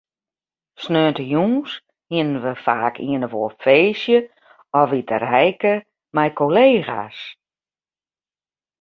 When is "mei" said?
6.15-6.29